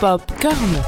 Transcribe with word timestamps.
Popcorn. 0.00 0.82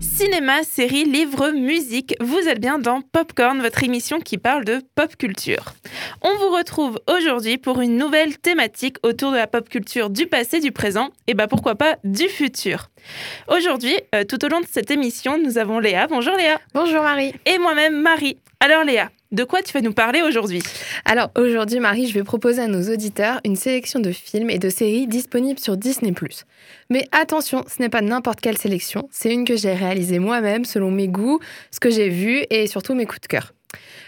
Cinéma, 0.00 0.62
série, 0.62 1.04
livre, 1.04 1.50
musique, 1.50 2.14
vous 2.20 2.48
êtes 2.48 2.60
bien 2.60 2.78
dans 2.78 3.00
Popcorn, 3.00 3.60
votre 3.60 3.84
émission 3.84 4.20
qui 4.20 4.38
parle 4.38 4.64
de 4.64 4.80
pop 4.94 5.16
culture. 5.16 5.74
On 6.22 6.34
vous 6.36 6.56
retrouve 6.56 7.00
aujourd'hui 7.08 7.56
pour 7.56 7.80
une 7.80 7.96
nouvelle 7.96 8.38
thématique 8.38 8.96
autour 9.02 9.30
de 9.30 9.36
la 9.36 9.46
pop 9.46 9.68
culture 9.68 10.10
du 10.10 10.26
passé, 10.26 10.60
du 10.60 10.72
présent 10.72 11.10
et 11.26 11.34
bah 11.34 11.46
pourquoi 11.46 11.74
pas 11.74 11.96
du 12.04 12.28
futur. 12.28 12.90
Aujourd'hui, 13.48 13.94
euh, 14.14 14.24
tout 14.24 14.44
au 14.44 14.48
long 14.48 14.60
de 14.60 14.66
cette 14.68 14.90
émission, 14.90 15.38
nous 15.38 15.58
avons 15.58 15.78
Léa. 15.78 16.06
Bonjour 16.08 16.34
Léa. 16.34 16.60
Bonjour 16.74 17.02
Marie. 17.02 17.32
Et 17.46 17.58
moi-même 17.58 18.00
Marie. 18.00 18.38
Alors 18.60 18.84
Léa, 18.84 19.10
de 19.30 19.44
quoi 19.44 19.62
tu 19.62 19.72
vas 19.72 19.82
nous 19.82 19.92
parler 19.92 20.22
aujourd'hui? 20.22 20.62
Alors 21.04 21.30
aujourd'hui 21.36 21.80
Marie, 21.80 22.06
je 22.06 22.14
vais 22.14 22.24
proposer 22.24 22.62
à 22.62 22.66
nos 22.66 22.90
auditeurs 22.90 23.40
une 23.44 23.56
sélection 23.56 24.00
de 24.00 24.10
films 24.10 24.48
et 24.48 24.58
de 24.58 24.70
séries 24.70 25.06
disponibles 25.06 25.60
sur 25.60 25.76
Disney⁇ 25.76 26.12
Mais 26.88 27.06
attention, 27.12 27.64
ce 27.66 27.82
n'est 27.82 27.90
pas 27.90 28.00
n'importe 28.00 28.40
quelle 28.40 28.56
sélection, 28.56 29.08
c'est 29.10 29.32
une 29.32 29.44
que 29.44 29.56
j'ai 29.56 29.74
réalisée 29.74 30.18
moi-même 30.18 30.64
selon 30.64 30.90
mes 30.90 31.08
goûts, 31.08 31.40
ce 31.70 31.80
que 31.80 31.90
j'ai 31.90 32.08
vu 32.08 32.44
et 32.48 32.66
surtout 32.66 32.94
mes 32.94 33.04
coups 33.04 33.20
de 33.20 33.26
cœur. 33.26 33.52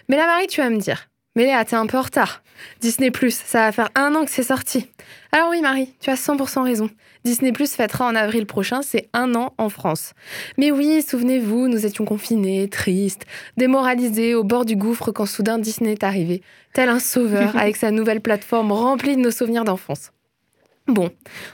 Mais 0.08 0.16
là 0.16 0.26
Marie, 0.26 0.46
tu 0.46 0.62
vas 0.62 0.70
me 0.70 0.78
dire, 0.78 1.09
mais 1.40 1.46
Léa, 1.46 1.64
t'es 1.64 1.76
un 1.76 1.86
peu 1.86 1.96
en 1.96 2.02
retard. 2.02 2.42
Disney⁇ 2.82 3.08
ça 3.30 3.60
va 3.60 3.72
faire 3.72 3.88
un 3.94 4.14
an 4.14 4.26
que 4.26 4.30
c'est 4.30 4.42
sorti. 4.42 4.90
Alors 5.32 5.48
oui 5.48 5.62
Marie, 5.62 5.94
tu 5.98 6.10
as 6.10 6.14
100% 6.14 6.62
raison. 6.62 6.90
Disney 7.24 7.50
Plus 7.50 7.72
fêtera 7.72 8.06
en 8.06 8.14
avril 8.14 8.44
prochain 8.44 8.82
c'est 8.82 9.08
un 9.14 9.34
an 9.34 9.54
en 9.56 9.70
France. 9.70 10.12
Mais 10.58 10.70
oui, 10.70 11.00
souvenez-vous, 11.00 11.68
nous 11.68 11.86
étions 11.86 12.04
confinés, 12.04 12.68
tristes, 12.68 13.24
démoralisés, 13.56 14.34
au 14.34 14.44
bord 14.44 14.66
du 14.66 14.76
gouffre 14.76 15.12
quand 15.12 15.24
soudain 15.24 15.58
Disney 15.58 15.92
est 15.92 16.04
arrivé, 16.04 16.42
tel 16.74 16.90
un 16.90 16.98
sauveur 16.98 17.56
avec 17.58 17.76
sa 17.76 17.90
nouvelle 17.90 18.20
plateforme 18.20 18.72
remplie 18.72 19.16
de 19.16 19.22
nos 19.22 19.30
souvenirs 19.30 19.64
d'enfance. 19.64 20.12
Bon, 20.88 21.08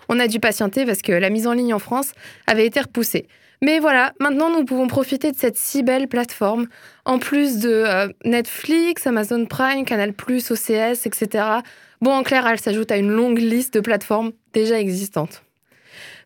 on 0.09 0.19
a 0.19 0.27
dû 0.27 0.41
patienter 0.41 0.85
parce 0.85 1.03
que 1.03 1.13
la 1.13 1.31
mise 1.31 1.47
en 1.47 1.53
ligne 1.53 1.75
en 1.75 1.79
France 1.79 2.13
avait 2.49 2.67
été 2.67 2.81
repoussée. 2.81 3.29
Mais 3.63 3.79
voilà, 3.79 4.13
maintenant 4.21 4.51
nous 4.51 4.65
pouvons 4.65 4.87
profiter 4.87 5.33
de 5.33 5.37
cette 5.37 5.57
si 5.57 5.83
belle 5.83 6.09
plateforme, 6.09 6.67
en 7.05 7.19
plus 7.19 7.59
de 7.59 7.71
euh, 7.71 8.09
Netflix, 8.25 9.07
Amazon 9.07 9.47
Prime, 9.47 9.85
Canal+, 9.85 10.11
OCS, 10.11 11.07
etc. 11.07 11.45
Bon, 12.01 12.13
en 12.13 12.23
clair, 12.23 12.47
elle 12.47 12.61
s'ajoute 12.61 12.93
à 12.93 12.97
une 12.97 13.11
longue 13.11 13.39
liste 13.39 13.75
de 13.75 13.81
plateformes 13.81 14.33
déjà 14.53 14.79
existantes. 14.79 15.43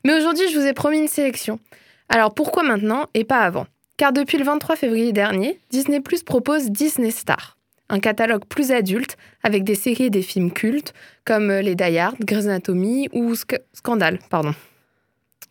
Mais 0.05 0.15
aujourd'hui, 0.15 0.49
je 0.51 0.59
vous 0.59 0.67
ai 0.67 0.73
promis 0.73 0.99
une 0.99 1.09
sélection. 1.09 1.61
Alors 2.09 2.35
pourquoi 2.35 2.63
maintenant 2.63 3.07
et 3.15 3.25
pas 3.25 3.41
avant? 3.41 3.67
Car 3.97 4.13
depuis 4.13 4.39
le 4.39 4.45
23 4.45 4.77
février 4.77 5.13
dernier, 5.13 5.61
Disney 5.71 6.01
propose 6.25 6.71
Disney 6.71 7.11
Star, 7.11 7.57
un 7.89 8.01
catalogue 8.01 8.47
plus 8.47 8.73
adulte 8.73 9.17
avec 9.43 9.63
des 9.63 9.75
séries 9.75 10.05
et 10.05 10.11
des 10.11 10.23
films 10.23 10.51
cultes 10.51 10.95
comme 11.25 11.53
Les 11.53 11.75
Die 11.75 11.99
Hard, 11.99 12.17
Grey's 12.21 12.47
Anatomy 12.47 13.09
ou 13.13 13.35
Scandale, 13.75 14.19
pardon. 14.31 14.55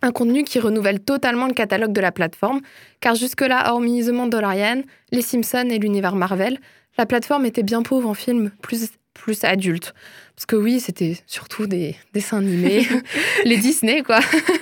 Un 0.02 0.12
contenu 0.12 0.44
qui 0.44 0.60
renouvelle 0.60 1.02
totalement 1.02 1.48
le 1.48 1.54
catalogue 1.54 1.92
de 1.92 2.02
la 2.02 2.12
plateforme, 2.12 2.62
car 3.02 3.16
jusque-là, 3.16 3.74
hormis 3.74 4.06
The 4.06 4.12
Mandalorian, 4.12 4.84
Les 5.12 5.22
Simpsons 5.22 5.70
et 5.70 5.80
l'univers 5.80 6.16
Marvel, 6.16 6.60
la 6.98 7.06
plateforme 7.06 7.46
était 7.46 7.64
bien 7.64 7.82
pauvre 7.82 8.10
en 8.10 8.14
films 8.14 8.52
plus 8.62 8.90
plus 9.20 9.44
adulte. 9.44 9.94
Parce 10.40 10.46
que 10.46 10.56
oui, 10.56 10.80
c'était 10.80 11.18
surtout 11.28 11.68
des 11.68 11.98
dessins 12.14 12.38
animés, 12.38 12.88
les 13.46 13.58
Disney, 13.58 14.04
quoi. 14.04 14.20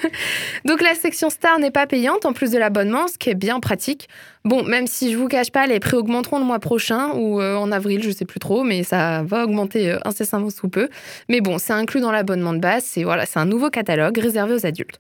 Donc 0.65 0.81
la 0.81 0.95
section 0.95 1.29
Star 1.29 1.59
n'est 1.59 1.69
pas 1.69 1.85
payante 1.85 2.25
en 2.25 2.33
plus 2.33 2.49
de 2.49 2.57
l'abonnement, 2.57 3.07
ce 3.07 3.19
qui 3.19 3.29
est 3.29 3.35
bien 3.35 3.59
pratique. 3.59 4.09
Bon, 4.43 4.63
même 4.63 4.87
si 4.87 5.11
je 5.11 5.17
vous 5.17 5.27
cache 5.27 5.51
pas, 5.51 5.67
les 5.67 5.79
prix 5.79 5.95
augmenteront 5.95 6.39
le 6.39 6.45
mois 6.45 6.57
prochain 6.57 7.11
ou 7.13 7.39
euh, 7.39 7.55
en 7.55 7.71
avril, 7.71 8.01
je 8.01 8.09
sais 8.09 8.25
plus 8.25 8.39
trop, 8.39 8.63
mais 8.63 8.81
ça 8.81 9.21
va 9.21 9.43
augmenter 9.43 9.91
euh, 9.91 9.99
incessamment 10.03 10.49
sous 10.49 10.67
peu. 10.67 10.89
Mais 11.29 11.41
bon, 11.41 11.59
c'est 11.59 11.73
inclus 11.73 12.01
dans 12.01 12.11
l'abonnement 12.11 12.53
de 12.53 12.59
base, 12.59 12.83
c'est 12.83 13.03
voilà, 13.03 13.27
c'est 13.27 13.37
un 13.37 13.45
nouveau 13.45 13.69
catalogue 13.69 14.17
réservé 14.17 14.55
aux 14.55 14.65
adultes. 14.65 14.97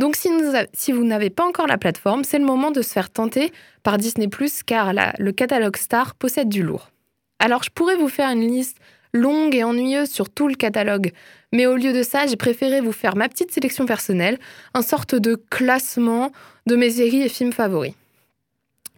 Donc 0.00 0.16
si, 0.16 0.28
si 0.72 0.90
vous 0.90 1.04
n'avez 1.04 1.30
pas 1.30 1.44
encore 1.44 1.68
la 1.68 1.78
plateforme, 1.78 2.24
c'est 2.24 2.38
le 2.38 2.44
moment 2.44 2.72
de 2.72 2.82
se 2.82 2.90
faire 2.92 3.10
tenter 3.10 3.52
par 3.84 3.96
Disney+, 3.96 4.28
car 4.66 4.92
le 4.92 5.30
catalogue 5.30 5.76
Star 5.76 6.16
possède 6.16 6.48
du 6.48 6.64
lourd. 6.64 6.90
Alors 7.38 7.62
je 7.62 7.70
pourrais 7.70 7.96
vous 7.96 8.08
faire 8.08 8.30
une 8.30 8.48
liste 8.48 8.78
longue 9.16 9.54
et 9.54 9.64
ennuyeuse 9.64 10.10
sur 10.10 10.30
tout 10.30 10.48
le 10.48 10.54
catalogue. 10.54 11.12
Mais 11.52 11.66
au 11.66 11.76
lieu 11.76 11.92
de 11.92 12.02
ça, 12.02 12.26
j'ai 12.26 12.36
préféré 12.36 12.80
vous 12.80 12.92
faire 12.92 13.16
ma 13.16 13.28
petite 13.28 13.50
sélection 13.50 13.86
personnelle, 13.86 14.38
un 14.74 14.82
sorte 14.82 15.14
de 15.14 15.34
classement 15.50 16.30
de 16.66 16.76
mes 16.76 16.90
séries 16.90 17.22
et 17.22 17.28
films 17.28 17.52
favoris. 17.52 17.94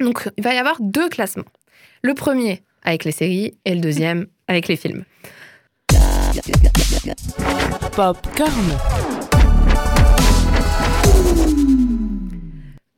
Donc, 0.00 0.28
il 0.36 0.44
va 0.44 0.54
y 0.54 0.58
avoir 0.58 0.76
deux 0.80 1.08
classements. 1.08 1.44
Le 2.02 2.14
premier 2.14 2.62
avec 2.82 3.04
les 3.04 3.12
séries 3.12 3.54
et 3.64 3.74
le 3.74 3.80
deuxième 3.80 4.26
avec 4.48 4.68
les 4.68 4.76
films. 4.76 5.04
Popcorn. 7.94 8.78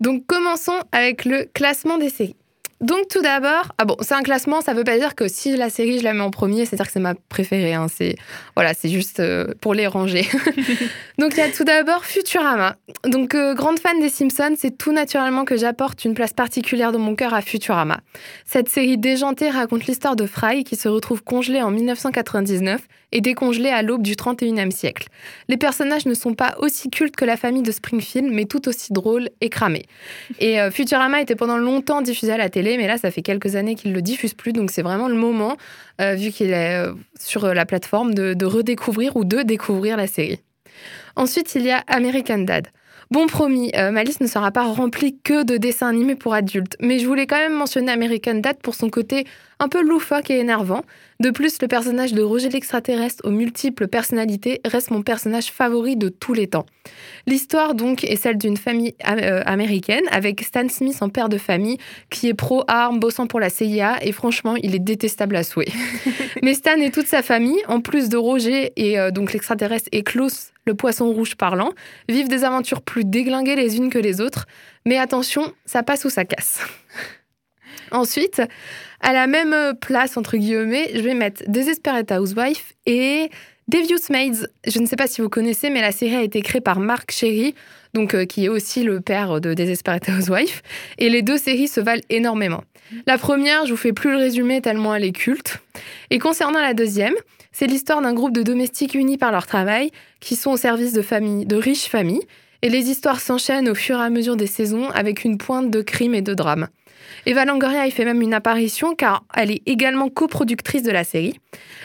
Donc 0.01 0.27
commençons 0.27 0.81
avec 0.93 1.25
le 1.25 1.45
classement 1.53 1.99
des 1.99 2.09
séries. 2.09 2.37
Donc 2.81 3.09
tout 3.09 3.21
d'abord, 3.21 3.73
ah 3.77 3.85
bon, 3.85 3.97
c'est 4.01 4.15
un 4.15 4.23
classement, 4.23 4.63
ça 4.63 4.73
veut 4.73 4.85
pas 4.85 4.99
dire 4.99 5.15
que 5.15 5.29
si 5.29 5.55
la 5.55 5.69
série 5.69 5.99
je 5.99 6.05
la 6.05 6.15
mets 6.15 6.23
en 6.23 6.31
premier, 6.31 6.65
c'est-à-dire 6.65 6.87
que 6.87 6.93
c'est 6.93 6.99
ma 7.01 7.15
préférée. 7.15 7.75
Hein, 7.75 7.89
c'est 7.95 8.17
voilà, 8.57 8.73
c'est 8.73 8.89
juste 8.89 9.21
euh, 9.21 9.49
pour 9.61 9.75
les 9.75 9.87
ranger. 9.87 10.27
Donc 11.19 11.33
il 11.33 11.39
y 11.39 11.43
a 11.43 11.51
tout 11.51 11.65
d'abord 11.65 12.07
Futurama. 12.07 12.77
Donc 13.05 13.35
euh, 13.35 13.55
grande 13.55 13.79
fan 13.79 14.01
des 14.01 14.09
Simpsons, 14.09 14.55
c'est 14.57 14.79
tout 14.79 14.93
naturellement 14.93 15.45
que 15.45 15.59
j'apporte 15.59 16.07
une 16.07 16.15
place 16.15 16.33
particulière 16.33 16.91
dans 16.91 16.99
mon 16.99 17.15
cœur 17.15 17.35
à 17.35 17.43
Futurama. 17.43 18.01
Cette 18.47 18.71
série 18.71 18.97
déjantée 18.97 19.51
raconte 19.51 19.85
l'histoire 19.85 20.17
de 20.17 20.25
Fry 20.25 20.65
qui 20.65 20.77
se 20.77 20.89
retrouve 20.89 21.23
congelé 21.23 21.61
en 21.61 21.71
1999 21.71 22.81
et 23.13 23.21
décongelé 23.21 23.69
à 23.69 23.83
l'aube 23.83 24.03
du 24.03 24.15
31e 24.15 24.71
siècle. 24.71 25.09
Les 25.49 25.57
personnages 25.57 26.07
ne 26.07 26.15
sont 26.15 26.35
pas 26.35 26.55
aussi 26.59 26.91
cultes 26.91 27.17
que 27.17 27.25
la 27.25 27.37
famille 27.37 27.63
de 27.63 27.73
Springfield, 27.73 28.29
mais 28.33 28.45
tout 28.45 28.69
aussi 28.69 28.93
drôles 28.93 29.31
et 29.41 29.49
cramés. 29.49 29.87
Et 30.39 30.61
euh, 30.61 30.71
Futurama 30.71 31.21
était 31.21 31.37
pendant 31.37 31.59
longtemps 31.59 32.03
diffusé 32.03 32.33
à 32.33 32.37
la 32.37 32.49
télé 32.49 32.77
mais 32.77 32.87
là, 32.87 32.99
ça 32.99 33.11
fait 33.11 33.23
quelques 33.23 33.57
années 33.57 33.75
qu'il 33.75 33.91
ne 33.91 33.97
le 33.97 34.03
diffuse 34.03 34.35
plus, 34.35 34.53
donc 34.53 34.71
c'est 34.71 34.83
vraiment 34.83 35.09
le 35.09 35.15
moment, 35.15 35.57
euh, 36.01 36.15
vu 36.15 36.31
qu'il 36.31 36.51
est 36.51 36.77
euh, 36.77 36.93
sur 37.19 37.53
la 37.53 37.67
plateforme, 37.67 38.15
de, 38.15 38.45
redécouvrir 38.45 39.17
ou 39.17 39.25
de 39.25 39.43
découvrir 39.43 39.97
la 39.97 40.07
série. 40.07 40.41
Ensuite, 41.17 41.55
il 41.55 41.63
y 41.63 41.71
a 41.71 41.85
American 41.89 42.39
Dad. 42.39 42.69
Bon 43.11 43.27
promis, 43.27 43.73
euh, 43.75 43.91
ma 43.91 44.05
liste 44.05 44.21
ne 44.21 44.29
sera 44.29 44.53
pas 44.53 44.63
remplie 44.63 45.19
que 45.25 45.43
de 45.43 45.57
dessins 45.57 45.89
animés 45.89 46.15
pour 46.15 46.33
adultes, 46.33 46.77
mais 46.79 47.01
je 47.01 47.07
voulais 47.09 47.27
quand 47.27 47.39
même 47.39 47.55
mentionner 47.55 47.91
American 47.91 48.37
Dad 48.37 48.59
pour 48.63 48.77
son 48.77 48.89
côté 48.89 49.27
un 49.59 49.69
peu 49.69 49.83
loufoque 49.83 50.31
et 50.31 50.39
énervant. 50.39 50.83
De 51.19 51.31
plus, 51.31 51.61
le 51.61 51.67
personnage 51.67 52.15
de 52.15 52.23
Roger 52.23 52.49
l'extraterrestre 52.49 53.27
aux 53.27 53.31
multiples 53.31 53.89
personnalités 53.89 54.61
reste 54.65 54.93
mon 54.93 55.03
personnage 55.03 55.51
favori 55.51 55.97
de 55.97 56.09
tous 56.09 56.35
les 56.35 56.47
temps. 56.47 56.67
L'histoire 57.27 57.75
donc 57.75 58.05
est 58.05 58.15
celle 58.15 58.39
d'une 58.39 58.57
famille 58.57 58.95
euh, 59.07 59.43
américaine 59.45 60.05
avec 60.13 60.41
Stan 60.43 60.69
Smith 60.69 60.97
en 61.01 61.09
père 61.09 61.29
de 61.29 61.37
famille 61.37 61.79
qui 62.11 62.29
est 62.29 62.35
pro-armes, 62.35 63.01
bossant 63.01 63.27
pour 63.27 63.41
la 63.41 63.51
CIA 63.51 63.99
et 64.03 64.13
franchement 64.13 64.55
il 64.55 64.75
est 64.75 64.79
détestable 64.79 65.35
à 65.35 65.43
souhait. 65.43 65.69
Mais 66.43 66.55
Stan 66.55 66.77
et 66.77 66.93
toute 66.93 67.09
sa 67.09 67.23
famille, 67.23 67.61
en 67.67 67.81
plus 67.81 68.09
de 68.09 68.17
Roger 68.17 68.73
et 68.77 69.01
euh, 69.01 69.11
donc 69.11 69.33
l'extraterrestre 69.33 69.89
et 69.91 70.05
Klaus, 70.05 70.53
le 70.71 70.75
poisson 70.75 71.11
rouge 71.11 71.35
parlant, 71.35 71.73
vivent 72.09 72.29
des 72.29 72.45
aventures 72.45 72.83
plus 72.83 73.05
déglinguées 73.05 73.57
les 73.57 73.77
unes 73.77 73.91
que 73.91 73.99
les 73.99 74.21
autres. 74.21 74.47
Mais 74.87 74.99
attention, 74.99 75.53
ça 75.67 75.83
passe 75.83 76.05
ou 76.05 76.11
ça 76.11 76.25
casse. 76.25 76.61
Ensuite, 77.91 78.41
à 79.01 79.13
la 79.13 79.27
même 79.27 79.75
place, 79.81 80.17
entre 80.17 80.37
guillemets, 80.37 80.91
je 80.95 81.01
vais 81.01 81.15
mettre 81.15 81.43
Desperate 81.49 82.13
Housewife 82.13 82.75
et 82.87 83.31
Devious 83.67 84.11
Maids. 84.11 84.47
Je 84.65 84.79
ne 84.79 84.87
sais 84.87 84.95
pas 84.95 85.09
si 85.09 85.21
vous 85.21 85.29
connaissez, 85.29 85.71
mais 85.71 85.81
la 85.81 85.91
série 85.91 86.15
a 86.15 86.23
été 86.23 86.41
créée 86.41 86.61
par 86.61 86.79
Mark 86.79 87.11
Sherry, 87.11 87.57
donc, 87.95 88.15
euh, 88.15 88.27
qui 88.27 88.45
est 88.45 88.49
aussi 88.49 88.85
le 88.85 89.01
père 89.01 89.41
de 89.41 89.55
Desperate 89.55 90.09
Housewife. 90.09 90.63
Et 90.99 91.09
les 91.09 91.23
deux 91.23 91.37
séries 91.37 91.67
se 91.67 91.81
valent 91.81 92.03
énormément. 92.11 92.63
La 93.07 93.19
première, 93.19 93.67
je 93.67 93.73
vous 93.73 93.77
fais 93.77 93.93
plus 93.93 94.11
le 94.13 94.19
résumé 94.19 94.61
tellement 94.61 94.95
elle 94.95 95.05
est 95.05 95.13
culte. 95.13 95.59
Et 96.11 96.19
concernant 96.19 96.61
la 96.61 96.75
deuxième, 96.75 97.15
c'est 97.53 97.67
l'histoire 97.67 98.01
d'un 98.01 98.15
groupe 98.15 98.33
de 98.33 98.43
domestiques 98.43 98.95
unis 98.95 99.19
par 99.19 99.33
leur 99.33 99.47
travail 99.47 99.91
qui 100.21 100.37
sont 100.37 100.53
au 100.53 100.57
service 100.57 100.93
de 100.93 101.03
familles, 101.03 101.47
de 101.47 101.57
riches 101.57 101.89
familles. 101.89 102.27
Et 102.63 102.69
les 102.69 102.91
histoires 102.91 103.21
s'enchaînent 103.21 103.71
au 103.71 103.75
fur 103.75 103.99
et 103.99 104.05
à 104.05 104.11
mesure 104.11 104.37
des 104.37 104.47
saisons 104.47 104.91
avec 104.91 105.25
une 105.25 105.39
pointe 105.39 105.71
de 105.71 105.81
crime 105.81 106.15
et 106.15 106.21
de 106.21 106.35
drame. 106.35 106.69
Eva 107.27 107.45
Longoria 107.45 107.87
y 107.87 107.91
fait 107.91 108.05
même 108.05 108.23
une 108.23 108.35
apparition 108.35 108.95
car 108.95 109.25
elle 109.35 109.51
est 109.51 109.63
également 109.67 110.09
coproductrice 110.09 110.83
de 110.83 110.91
la 110.91 111.05
série. 111.05 111.39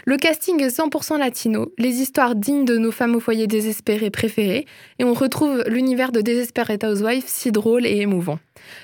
Le 0.05 0.17
casting 0.17 0.61
est 0.61 0.77
100% 0.77 1.17
latino, 1.17 1.71
les 1.77 2.01
histoires 2.01 2.35
dignes 2.35 2.65
de 2.65 2.77
nos 2.77 2.91
femmes 2.91 3.15
au 3.15 3.19
foyer 3.19 3.47
désespérées 3.47 4.11
préférées, 4.11 4.65
et 4.99 5.03
on 5.03 5.13
retrouve 5.13 5.63
l'univers 5.67 6.11
de 6.11 6.21
Desperate 6.21 6.83
Housewives 6.83 7.23
si 7.25 7.51
drôle 7.51 7.85
et 7.85 7.97
émouvant. 7.97 8.39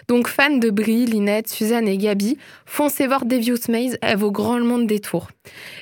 Donc 0.07 0.27
fans 0.27 0.57
de 0.57 0.69
Brie, 0.69 1.05
Linette, 1.05 1.47
Suzanne 1.47 1.87
et 1.87 1.97
Gabi, 1.97 2.37
foncez 2.65 3.07
voir 3.07 3.25
Devious 3.25 3.69
Maze, 3.69 3.97
elle 4.01 4.17
vaut 4.17 4.31
grandement 4.31 4.77
de 4.77 4.85
détour. 4.85 5.29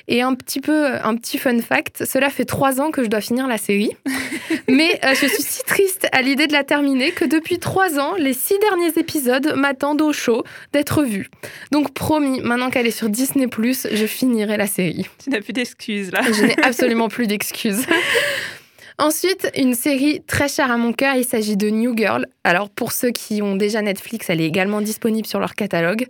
Et 0.08 0.22
un 0.22 0.34
petit 0.34 0.60
peu, 0.60 0.86
un 1.02 1.16
petit 1.16 1.38
fun 1.38 1.60
fact, 1.60 2.04
cela 2.04 2.30
fait 2.30 2.44
trois 2.44 2.80
ans 2.80 2.90
que 2.90 3.04
je 3.04 3.08
dois 3.08 3.20
finir 3.20 3.46
la 3.46 3.58
série, 3.58 3.90
mais 4.68 4.98
euh, 5.04 5.14
je 5.14 5.26
suis 5.26 5.42
si 5.42 5.62
triste 5.64 6.08
à 6.12 6.22
l'idée 6.22 6.46
de 6.46 6.52
la 6.52 6.64
terminer 6.64 7.12
que 7.12 7.24
depuis 7.24 7.58
trois 7.58 7.98
ans, 7.98 8.14
les 8.16 8.32
six 8.32 8.58
derniers 8.60 8.98
épisodes 8.98 9.54
m'attendent 9.56 10.02
au 10.02 10.12
show 10.12 10.44
d'être 10.72 11.02
vus. 11.02 11.28
Donc 11.72 11.92
promis, 11.92 12.40
maintenant 12.40 12.70
qu'elle 12.70 12.86
est 12.86 12.90
sur 12.90 13.08
Disney+, 13.08 13.46
je 13.50 14.06
finirai 14.06 14.56
la 14.56 14.66
série. 14.66 15.06
Tu 15.22 15.30
n'as 15.30 15.40
plus 15.40 15.52
d'excuses 15.52 16.10
là. 16.12 16.22
Je 16.22 16.44
n'ai 16.44 16.56
absolument 16.62 17.08
plus 17.08 17.26
d'excuses. 17.26 17.86
Ensuite, 19.00 19.50
une 19.56 19.72
série 19.72 20.20
très 20.26 20.46
chère 20.46 20.70
à 20.70 20.76
mon 20.76 20.92
cœur, 20.92 21.14
il 21.14 21.24
s'agit 21.24 21.56
de 21.56 21.70
New 21.70 21.96
Girl. 21.96 22.26
Alors 22.44 22.68
pour 22.68 22.92
ceux 22.92 23.12
qui 23.12 23.40
ont 23.40 23.56
déjà 23.56 23.80
Netflix, 23.80 24.28
elle 24.28 24.42
est 24.42 24.46
également 24.46 24.82
disponible 24.82 25.26
sur 25.26 25.40
leur 25.40 25.54
catalogue. 25.54 26.06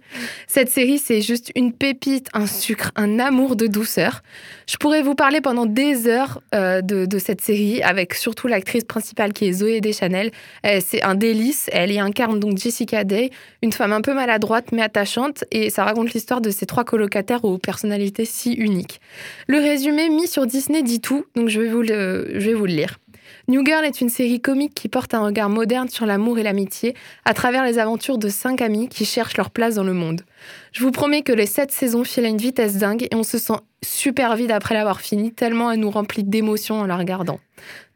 Cette 0.49 0.71
série, 0.71 0.99
c'est 0.99 1.21
juste 1.21 1.53
une 1.55 1.73
pépite, 1.73 2.27
un 2.35 2.49
sucre, 2.49 2.91
un 2.97 3.21
amour 3.21 3.55
de 3.55 3.69
douceur. 3.69 4.23
Je 4.67 4.77
pourrais 4.77 5.03
vous 5.03 5.15
parler 5.15 5.41
pendant 5.41 5.67
des 5.67 6.09
heures 6.09 6.41
euh, 6.53 6.81
de, 6.83 7.19
cette 7.21 7.41
série, 7.41 7.81
avec 7.81 8.15
surtout 8.15 8.49
l'actrice 8.49 8.83
principale 8.83 9.33
qui 9.33 9.47
est 9.47 9.53
Zoé 9.53 9.81
Deschanel. 9.81 10.33
C'est 10.65 11.03
un 11.03 11.15
délice, 11.15 11.69
elle 11.73 11.93
y 11.93 12.01
incarne 12.01 12.41
donc 12.41 12.59
Jessica 12.59 13.05
Day, 13.05 13.31
une 13.63 13.73
femme 13.73 13.93
un 13.93 14.01
peu 14.01 14.15
maladroite 14.15 14.73
mais 14.73 14.83
attachante, 14.83 15.45
et 15.53 15.71
ça 15.71 15.85
raconte 15.85 16.13
l'histoire 16.13 16.41
de 16.41 16.51
ces 16.51 16.67
trois 16.67 16.85
colocataires 16.85 17.45
aux 17.45 17.59
personnalités 17.59 18.25
si 18.25 18.53
uniques. 18.53 19.01
Le 19.47 19.59
résumé 19.59 20.09
mis 20.09 20.27
sur 20.27 20.47
Disney 20.47 20.83
dit 20.83 21.01
tout, 21.01 21.25
donc 21.37 21.49
je 21.49 21.61
vais 21.61 21.69
vous 21.69 21.83
le, 21.83 22.33
je 22.35 22.47
vais 22.47 22.55
vous 22.55 22.67
le. 22.67 22.80
New 23.51 23.65
Girl 23.65 23.85
est 23.85 24.01
une 24.01 24.11
série 24.11 24.41
comique 24.41 24.75
qui 24.75 24.89
porte 24.89 25.13
un 25.13 25.25
regard 25.25 25.49
moderne 25.49 25.89
sur 25.89 26.07
l'amour 26.07 26.39
et 26.39 26.45
l'amitié 26.45 26.95
à 27.25 27.35
travers 27.35 27.65
les 27.65 27.81
aventures 27.81 28.17
de 28.17 28.29
cinq 28.29 28.63
amis 28.63 28.89
qui 28.89 29.05
cherchent 29.05 29.37
leur 29.37 29.51
place 29.51 29.75
dans 29.75 29.83
le 29.83 29.93
monde. 29.93 30.21
Je 30.71 30.85
vous 30.85 30.93
promets 30.93 31.23
que 31.23 31.33
les 31.33 31.47
sept 31.47 31.73
saisons 31.73 32.05
filent 32.05 32.27
à 32.27 32.29
une 32.29 32.37
vitesse 32.37 32.77
dingue 32.77 33.09
et 33.11 33.17
on 33.17 33.25
se 33.25 33.39
sent 33.39 33.59
super 33.83 34.37
vide 34.37 34.53
après 34.53 34.77
l'avoir 34.77 35.01
fini, 35.01 35.33
tellement 35.33 35.73
elle 35.73 35.81
nous 35.81 35.91
remplit 35.91 36.23
d'émotions 36.23 36.79
en 36.79 36.87
la 36.87 36.97
regardant. 36.97 37.41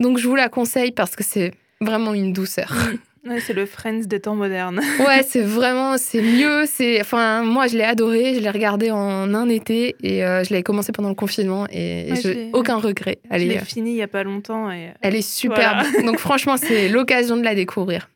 Donc 0.00 0.18
je 0.18 0.26
vous 0.26 0.34
la 0.34 0.48
conseille 0.48 0.90
parce 0.90 1.14
que 1.14 1.22
c'est 1.22 1.52
vraiment 1.80 2.14
une 2.14 2.32
douceur. 2.32 2.74
Ouais, 3.26 3.40
c'est 3.40 3.54
le 3.54 3.64
Friends 3.64 4.06
des 4.06 4.20
temps 4.20 4.34
modernes. 4.34 4.80
ouais, 5.00 5.22
c'est 5.26 5.40
vraiment, 5.40 5.96
c'est 5.96 6.20
mieux. 6.20 6.64
C'est, 6.66 7.00
enfin, 7.00 7.42
moi, 7.42 7.66
je 7.66 7.76
l'ai 7.76 7.84
adoré. 7.84 8.34
Je 8.34 8.40
l'ai 8.40 8.50
regardé 8.50 8.90
en 8.90 9.32
un 9.32 9.48
été 9.48 9.96
et 10.02 10.24
euh, 10.24 10.44
je 10.44 10.52
l'ai 10.52 10.62
commencé 10.62 10.92
pendant 10.92 11.08
le 11.08 11.14
confinement 11.14 11.66
et 11.70 12.08
ouais, 12.10 12.20
j'ai 12.22 12.50
aucun 12.52 12.76
regret. 12.76 13.18
Elle 13.30 13.42
je 13.42 13.56
est 13.56 13.64
fini 13.64 13.92
il 13.92 13.96
y 13.96 14.02
a 14.02 14.08
pas 14.08 14.24
longtemps 14.24 14.70
et. 14.70 14.90
Elle 15.00 15.14
est 15.14 15.22
superbe. 15.22 15.86
Voilà. 15.90 16.06
Donc 16.06 16.18
franchement, 16.18 16.56
c'est 16.56 16.88
l'occasion 16.88 17.36
de 17.36 17.42
la 17.42 17.54
découvrir. 17.54 18.10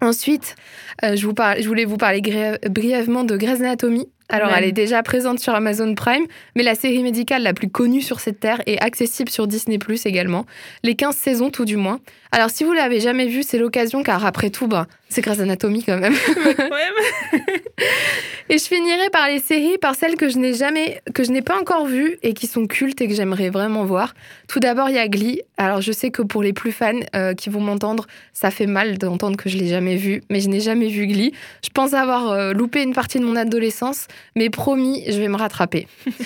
Ensuite, 0.00 0.56
euh, 1.04 1.14
je, 1.14 1.24
vous 1.24 1.34
parle, 1.34 1.62
je 1.62 1.68
voulais 1.68 1.84
vous 1.84 1.96
parler 1.96 2.20
brièvement 2.68 3.22
de 3.22 3.36
Grey's 3.36 3.60
Anatomy. 3.60 4.08
Alors, 4.28 4.48
Même. 4.48 4.58
elle 4.58 4.64
est 4.64 4.72
déjà 4.72 5.02
présente 5.02 5.38
sur 5.40 5.54
Amazon 5.54 5.94
Prime, 5.94 6.24
mais 6.56 6.62
la 6.62 6.74
série 6.74 7.02
médicale 7.02 7.42
la 7.42 7.52
plus 7.52 7.68
connue 7.68 8.00
sur 8.00 8.18
cette 8.18 8.40
terre 8.40 8.62
est 8.66 8.80
accessible 8.82 9.28
sur 9.30 9.46
Disney 9.46 9.78
Plus 9.78 10.06
également. 10.06 10.46
Les 10.82 10.94
15 10.94 11.14
saisons, 11.14 11.50
tout 11.50 11.66
du 11.66 11.76
moins. 11.76 12.00
Alors, 12.34 12.48
si 12.48 12.64
vous 12.64 12.72
l'avez 12.72 12.98
jamais 12.98 13.26
vue, 13.26 13.42
c'est 13.42 13.58
l'occasion, 13.58 14.02
car 14.02 14.24
après 14.24 14.48
tout, 14.48 14.66
bah, 14.66 14.86
c'est 15.10 15.20
Grey's 15.20 15.38
Anatomy 15.38 15.84
quand 15.84 15.98
même. 15.98 16.14
et 18.48 18.56
je 18.56 18.64
finirai 18.64 19.10
par 19.10 19.28
les 19.28 19.38
séries, 19.38 19.76
par 19.76 19.94
celles 19.94 20.16
que 20.16 20.30
je 20.30 20.38
n'ai 20.38 20.54
jamais, 20.54 21.02
que 21.14 21.24
je 21.24 21.30
n'ai 21.30 21.42
pas 21.42 21.60
encore 21.60 21.84
vues 21.84 22.16
et 22.22 22.32
qui 22.32 22.46
sont 22.46 22.66
cultes 22.66 23.02
et 23.02 23.08
que 23.08 23.14
j'aimerais 23.14 23.50
vraiment 23.50 23.84
voir. 23.84 24.14
Tout 24.48 24.60
d'abord, 24.60 24.88
il 24.88 24.94
y 24.94 24.98
a 24.98 25.08
Glee. 25.08 25.42
Alors, 25.58 25.82
je 25.82 25.92
sais 25.92 26.10
que 26.10 26.22
pour 26.22 26.42
les 26.42 26.54
plus 26.54 26.72
fans 26.72 26.98
euh, 27.14 27.34
qui 27.34 27.50
vont 27.50 27.60
m'entendre, 27.60 28.06
ça 28.32 28.50
fait 28.50 28.66
mal 28.66 28.96
d'entendre 28.96 29.36
que 29.36 29.50
je 29.50 29.58
l'ai 29.58 29.68
jamais 29.68 29.96
vu, 29.96 30.22
mais 30.30 30.40
je 30.40 30.48
n'ai 30.48 30.60
jamais 30.60 30.88
vu 30.88 31.06
Glee. 31.06 31.34
Je 31.62 31.68
pense 31.68 31.92
avoir 31.92 32.30
euh, 32.30 32.54
loupé 32.54 32.82
une 32.82 32.94
partie 32.94 33.20
de 33.20 33.26
mon 33.26 33.36
adolescence, 33.36 34.06
mais 34.36 34.48
promis, 34.48 35.04
je 35.06 35.18
vais 35.18 35.28
me 35.28 35.36
rattraper. 35.36 35.86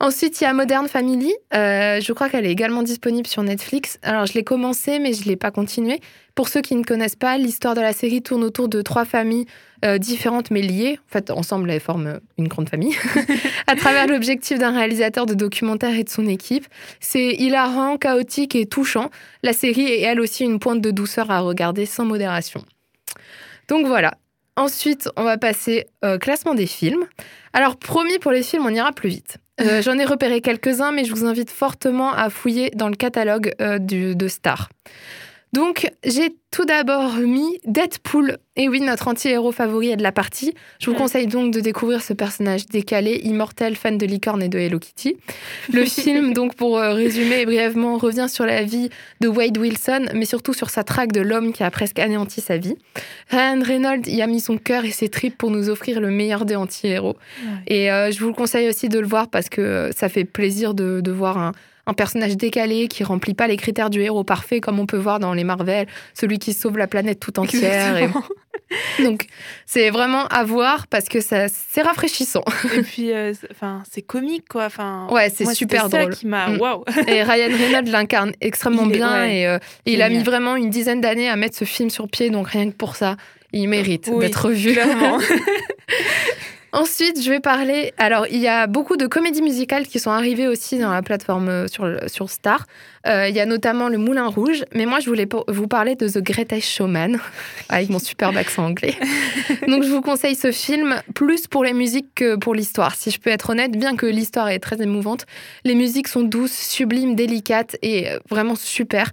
Ensuite, 0.00 0.40
il 0.40 0.44
y 0.44 0.46
a 0.46 0.52
Modern 0.52 0.86
Family. 0.86 1.34
Euh, 1.54 2.00
je 2.00 2.12
crois 2.12 2.28
qu'elle 2.28 2.46
est 2.46 2.52
également 2.52 2.84
disponible 2.84 3.26
sur 3.26 3.42
Netflix. 3.42 3.98
Alors, 4.04 4.26
je 4.26 4.34
l'ai 4.34 4.44
commencé, 4.44 5.00
mais 5.00 5.12
je 5.12 5.24
l'ai 5.24 5.34
pas 5.34 5.47
continué. 5.50 6.00
Pour 6.34 6.48
ceux 6.48 6.60
qui 6.60 6.74
ne 6.74 6.84
connaissent 6.84 7.16
pas, 7.16 7.38
l'histoire 7.38 7.74
de 7.74 7.80
la 7.80 7.92
série 7.92 8.22
tourne 8.22 8.44
autour 8.44 8.68
de 8.68 8.82
trois 8.82 9.04
familles 9.04 9.46
euh, 9.84 9.98
différentes 9.98 10.50
mais 10.50 10.62
liées. 10.62 10.98
En 11.08 11.12
fait, 11.12 11.30
ensemble, 11.30 11.70
elles 11.70 11.80
forment 11.80 12.20
une 12.36 12.48
grande 12.48 12.68
famille. 12.68 12.96
à 13.66 13.76
travers 13.76 14.06
l'objectif 14.06 14.58
d'un 14.58 14.72
réalisateur 14.72 15.26
de 15.26 15.34
documentaire 15.34 15.94
et 15.94 16.04
de 16.04 16.08
son 16.10 16.26
équipe. 16.26 16.66
C'est 17.00 17.34
hilarant, 17.34 17.96
chaotique 17.96 18.54
et 18.54 18.66
touchant. 18.66 19.10
La 19.42 19.52
série 19.52 19.86
est 19.86 20.02
elle 20.02 20.20
aussi 20.20 20.44
une 20.44 20.58
pointe 20.58 20.80
de 20.80 20.90
douceur 20.90 21.30
à 21.30 21.40
regarder 21.40 21.86
sans 21.86 22.04
modération. 22.04 22.64
Donc 23.68 23.86
voilà, 23.86 24.14
Ensuite, 24.58 25.08
on 25.16 25.22
va 25.22 25.38
passer 25.38 25.86
au 26.04 26.18
classement 26.18 26.52
des 26.52 26.66
films. 26.66 27.04
Alors, 27.52 27.76
promis, 27.76 28.18
pour 28.18 28.32
les 28.32 28.42
films, 28.42 28.66
on 28.66 28.74
ira 28.74 28.90
plus 28.90 29.08
vite. 29.08 29.38
Euh, 29.60 29.80
J'en 29.82 29.96
ai 29.98 30.04
repéré 30.04 30.40
quelques-uns, 30.40 30.90
mais 30.90 31.04
je 31.04 31.14
vous 31.14 31.26
invite 31.26 31.48
fortement 31.48 32.12
à 32.12 32.28
fouiller 32.28 32.70
dans 32.74 32.88
le 32.88 32.96
catalogue 32.96 33.52
euh, 33.60 33.78
du, 33.78 34.16
de 34.16 34.26
Star. 34.26 34.68
Donc, 35.52 35.90
j'ai 36.04 36.36
tout 36.50 36.64
d'abord 36.64 37.14
mis 37.16 37.58
Deadpool. 37.64 38.38
Et 38.56 38.68
oui, 38.68 38.80
notre 38.80 39.08
anti-héros 39.08 39.52
favori 39.52 39.90
est 39.90 39.96
de 39.96 40.02
la 40.02 40.12
partie. 40.12 40.54
Je 40.80 40.90
vous 40.90 40.96
conseille 40.96 41.26
donc 41.26 41.52
de 41.52 41.60
découvrir 41.60 42.02
ce 42.02 42.12
personnage 42.12 42.66
décalé, 42.66 43.20
immortel, 43.24 43.76
fan 43.76 43.96
de 43.96 44.04
licorne 44.04 44.42
et 44.42 44.48
de 44.48 44.58
Hello 44.58 44.78
Kitty. 44.78 45.16
Le 45.72 45.84
film, 45.86 46.32
donc 46.32 46.54
pour 46.54 46.78
résumer 46.78 47.46
brièvement, 47.46 47.96
revient 47.98 48.26
sur 48.28 48.46
la 48.46 48.62
vie 48.62 48.90
de 49.20 49.28
Wade 49.28 49.56
Wilson, 49.56 50.06
mais 50.14 50.24
surtout 50.24 50.52
sur 50.52 50.70
sa 50.70 50.84
traque 50.84 51.12
de 51.12 51.20
l'homme 51.20 51.52
qui 51.52 51.62
a 51.62 51.70
presque 51.70 51.98
anéanti 51.98 52.40
sa 52.40 52.56
vie. 52.56 52.76
Ryan 53.30 53.62
Reynolds 53.62 54.08
y 54.08 54.22
a 54.22 54.26
mis 54.26 54.40
son 54.40 54.58
cœur 54.58 54.84
et 54.84 54.90
ses 54.90 55.08
tripes 55.08 55.38
pour 55.38 55.50
nous 55.50 55.70
offrir 55.70 56.00
le 56.00 56.10
meilleur 56.10 56.44
des 56.44 56.56
anti-héros. 56.56 57.16
Ouais. 57.42 57.74
Et 57.74 57.92
euh, 57.92 58.10
je 58.10 58.20
vous 58.20 58.28
le 58.28 58.34
conseille 58.34 58.68
aussi 58.68 58.88
de 58.88 58.98
le 58.98 59.06
voir 59.06 59.28
parce 59.28 59.48
que 59.48 59.90
ça 59.96 60.08
fait 60.08 60.24
plaisir 60.24 60.74
de, 60.74 61.00
de 61.00 61.10
voir 61.12 61.38
un 61.38 61.52
un 61.88 61.94
personnage 61.94 62.36
décalé 62.36 62.86
qui 62.86 63.02
remplit 63.02 63.34
pas 63.34 63.46
les 63.46 63.56
critères 63.56 63.88
du 63.88 64.02
héros 64.02 64.22
parfait 64.22 64.60
comme 64.60 64.78
on 64.78 64.86
peut 64.86 64.98
voir 64.98 65.18
dans 65.18 65.32
les 65.32 65.42
Marvel, 65.42 65.86
celui 66.12 66.38
qui 66.38 66.52
sauve 66.52 66.76
la 66.76 66.86
planète 66.86 67.18
tout 67.18 67.40
entière. 67.40 67.96
Et... 67.96 68.08
Donc 69.02 69.24
c'est 69.64 69.88
vraiment 69.88 70.26
à 70.26 70.44
voir 70.44 70.86
parce 70.88 71.06
que 71.06 71.22
ça 71.22 71.48
c'est 71.48 71.80
rafraîchissant. 71.80 72.44
Et 72.76 72.82
puis 72.82 73.10
enfin 73.50 73.82
c'est 73.90 74.02
comique 74.02 74.46
quoi. 74.48 74.66
Enfin 74.66 75.08
ouais 75.10 75.30
c'est 75.30 75.46
super 75.54 75.88
drôle. 75.88 76.12
Ça 76.12 76.18
qui 76.20 76.26
m'a 76.26 76.50
wow. 76.50 76.84
Et 77.06 77.22
Ryan 77.22 77.56
Reynolds 77.56 77.90
l'incarne 77.90 78.32
extrêmement 78.42 78.84
il 78.84 78.92
est, 78.92 78.96
bien 78.96 79.20
ouais, 79.22 79.36
et, 79.38 79.46
euh, 79.46 79.58
il 79.86 80.02
a 80.02 80.10
mis 80.10 80.22
vraiment 80.22 80.56
une 80.56 80.68
dizaine 80.68 81.00
d'années 81.00 81.30
à 81.30 81.36
mettre 81.36 81.56
ce 81.56 81.64
film 81.64 81.88
sur 81.88 82.08
pied 82.08 82.28
donc 82.28 82.48
rien 82.48 82.70
que 82.70 82.76
pour 82.76 82.96
ça 82.96 83.16
il 83.52 83.66
mérite 83.68 84.10
oui, 84.12 84.20
d'être 84.20 84.50
vu. 84.50 84.76
Ensuite, 86.72 87.22
je 87.22 87.30
vais 87.30 87.40
parler. 87.40 87.92
Alors, 87.96 88.26
il 88.26 88.38
y 88.38 88.48
a 88.48 88.66
beaucoup 88.66 88.96
de 88.96 89.06
comédies 89.06 89.42
musicales 89.42 89.86
qui 89.86 89.98
sont 89.98 90.10
arrivées 90.10 90.48
aussi 90.48 90.78
dans 90.78 90.90
la 90.90 91.02
plateforme 91.02 91.66
sur, 91.68 91.88
sur 92.08 92.28
Star. 92.28 92.66
Euh, 93.08 93.28
il 93.28 93.34
y 93.34 93.40
a 93.40 93.46
notamment 93.46 93.88
Le 93.88 93.98
Moulin 93.98 94.26
Rouge, 94.26 94.64
mais 94.74 94.86
moi, 94.86 95.00
je 95.00 95.08
voulais 95.08 95.28
vous 95.48 95.66
parler 95.66 95.94
de 95.94 96.08
The 96.08 96.18
Greatest 96.18 96.68
Showman, 96.68 97.18
avec 97.68 97.88
mon 97.88 97.98
superbe 97.98 98.36
accent 98.36 98.66
anglais. 98.66 98.94
Donc, 99.68 99.82
je 99.82 99.88
vous 99.88 100.00
conseille 100.00 100.34
ce 100.34 100.52
film 100.52 100.96
plus 101.14 101.46
pour 101.46 101.64
les 101.64 101.72
musiques 101.72 102.14
que 102.14 102.36
pour 102.36 102.54
l'histoire. 102.54 102.94
Si 102.94 103.10
je 103.10 103.18
peux 103.18 103.30
être 103.30 103.50
honnête, 103.50 103.72
bien 103.72 103.96
que 103.96 104.06
l'histoire 104.06 104.48
est 104.48 104.58
très 104.58 104.82
émouvante, 104.82 105.26
les 105.64 105.74
musiques 105.74 106.08
sont 106.08 106.22
douces, 106.22 106.52
sublimes, 106.52 107.14
délicates 107.14 107.76
et 107.82 108.08
vraiment 108.28 108.56
super. 108.56 109.10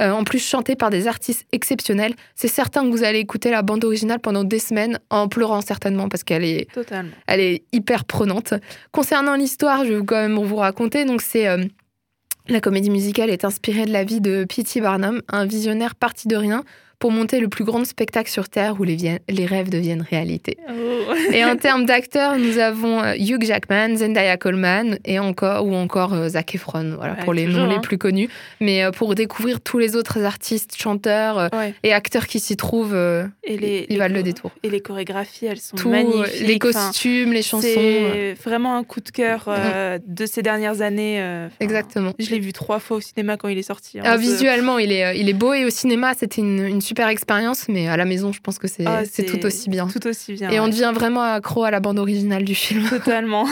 Euh, 0.00 0.10
en 0.10 0.24
plus, 0.24 0.38
chantées 0.38 0.76
par 0.76 0.90
des 0.90 1.08
artistes 1.08 1.46
exceptionnels. 1.52 2.14
C'est 2.34 2.48
certain 2.48 2.82
que 2.84 2.90
vous 2.90 3.02
allez 3.02 3.18
écouter 3.18 3.50
la 3.50 3.62
bande 3.62 3.84
originale 3.84 4.20
pendant 4.20 4.44
des 4.44 4.60
semaines, 4.60 4.98
en 5.10 5.26
pleurant 5.28 5.60
certainement, 5.60 6.08
parce 6.08 6.22
qu'elle 6.22 6.44
est, 6.44 6.70
Totalement. 6.72 7.10
elle 7.26 7.40
est 7.40 7.62
hyper 7.72 8.04
prenante. 8.04 8.54
Concernant 8.92 9.34
l'histoire, 9.34 9.84
je 9.84 9.94
vais 9.94 10.04
quand 10.04 10.20
même 10.20 10.38
vous 10.38 10.56
raconter. 10.56 11.04
Donc, 11.04 11.22
c'est. 11.22 11.48
Euh, 11.48 11.64
la 12.48 12.60
comédie 12.60 12.90
musicale 12.90 13.30
est 13.30 13.44
inspirée 13.44 13.84
de 13.84 13.92
la 13.92 14.04
vie 14.04 14.20
de 14.20 14.44
P.T. 14.44 14.80
Barnum, 14.80 15.22
un 15.28 15.44
visionnaire 15.44 15.94
parti 15.94 16.28
de 16.28 16.36
rien 16.36 16.64
pour 16.98 17.12
monter 17.12 17.38
le 17.38 17.48
plus 17.48 17.64
grand 17.64 17.84
spectacle 17.84 18.28
sur 18.30 18.48
Terre 18.48 18.80
où 18.80 18.84
les, 18.84 18.96
les 19.28 19.46
rêves 19.46 19.70
deviennent 19.70 20.04
réalité. 20.08 20.56
Oh. 20.68 20.72
et 21.32 21.44
en 21.44 21.56
termes 21.56 21.84
d'acteurs, 21.86 22.36
nous 22.38 22.58
avons 22.58 23.00
euh, 23.02 23.14
Hugh 23.16 23.44
Jackman, 23.44 23.96
Zendaya 23.96 24.36
Coleman 24.36 24.98
et 25.04 25.18
encore, 25.20 25.64
ou 25.64 25.74
encore 25.74 26.12
euh, 26.14 26.28
Zac 26.30 26.54
Efron, 26.56 26.94
voilà, 26.96 27.14
Ouais, 27.14 27.24
pour 27.24 27.34
les 27.34 27.44
toujours, 27.44 27.60
noms 27.66 27.70
hein. 27.70 27.74
les 27.74 27.80
plus 27.80 27.98
connus. 27.98 28.28
Mais 28.60 28.82
euh, 28.84 28.90
pour 28.90 29.14
découvrir 29.14 29.60
tous 29.60 29.78
les 29.78 29.94
autres 29.94 30.22
artistes, 30.24 30.74
chanteurs 30.76 31.48
Ouais. 31.52 31.72
et 31.84 31.92
acteurs 31.92 32.26
qui 32.26 32.40
s'y 32.40 32.56
trouvent, 32.56 32.96
Et 33.44 33.56
les, 33.58 33.86
ils 33.88 33.92
les 33.92 33.98
valent 33.98 34.14
le 34.16 34.22
détour. 34.24 34.50
Et 34.64 34.70
les 34.70 34.80
chorégraphies, 34.80 35.46
elles 35.46 35.60
sont 35.60 35.76
Tout, 35.76 35.90
magnifiques. 35.90 36.46
les 36.46 36.58
Enfin, 36.62 36.88
costumes, 36.88 37.32
les 37.32 37.42
chansons. 37.42 37.68
C'est 37.68 38.34
vraiment 38.44 38.76
un 38.76 38.82
coup 38.84 39.00
de 39.00 39.10
cœur 39.10 39.44
euh, 39.46 39.98
de 40.04 40.26
ces 40.26 40.42
dernières 40.42 40.82
années. 40.82 41.20
euh, 41.20 41.48
Exactement. 41.60 42.12
Je 42.18 42.30
l'ai 42.30 42.40
vu 42.40 42.52
trois 42.52 42.80
fois 42.80 42.96
au 42.96 43.00
cinéma 43.00 43.36
quand 43.36 43.46
il 43.48 43.56
est 43.58 43.62
sorti. 43.62 44.00
hein. 44.00 44.02
Ah, 44.04 44.16
visuellement, 44.16 44.78
il 44.78 44.90
est, 44.90 45.18
il 45.18 45.28
est 45.28 45.32
beau 45.34 45.54
et 45.54 45.64
au 45.64 45.70
cinéma, 45.70 46.14
c'était 46.18 46.40
une, 46.40 46.64
une 46.66 46.80
super 46.88 47.08
expérience, 47.08 47.68
mais 47.68 47.86
à 47.86 47.96
la 47.96 48.04
maison, 48.04 48.32
je 48.32 48.40
pense 48.40 48.58
que 48.58 48.66
c'est 48.66 48.86
Ah, 48.86 49.02
tout 49.04 49.44
aussi 49.44 49.68
bien. 49.68 49.86
Tout 49.88 50.06
aussi 50.06 50.32
bien. 50.32 50.50
Et 50.50 50.58
on 50.58 50.68
devient 50.68 50.92
vraiment 50.94 51.22
accro 51.22 51.64
à 51.64 51.70
la 51.70 51.80
bande 51.80 51.98
originale 51.98 52.44
du 52.44 52.54
film. 52.54 52.88
Totalement. 52.88 53.46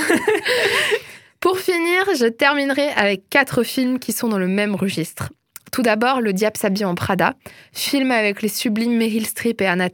Pour 1.41 1.59
finir, 1.59 2.05
je 2.19 2.27
terminerai 2.27 2.89
avec 2.97 3.29
quatre 3.29 3.63
films 3.63 3.99
qui 3.99 4.13
sont 4.13 4.29
dans 4.29 4.39
le 4.39 4.49
même 4.49 4.75
registre. 4.75 5.31
Tout 5.71 5.83
d'abord, 5.83 6.23
Le 6.23 6.33
Diable 6.33 6.57
s'habille 6.57 6.87
en 6.87 6.95
Prada, 6.95 7.35
film 7.73 8.11
avec 8.11 8.41
les 8.41 8.49
sublimes 8.49 8.97
Meryl 8.97 9.27
Streep 9.27 9.61
et 9.61 9.67
Anna 9.67 9.91